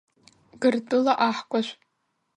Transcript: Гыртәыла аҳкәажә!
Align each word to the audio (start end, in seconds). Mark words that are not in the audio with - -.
Гыртәыла 0.61 1.13
аҳкәажә! 1.27 1.71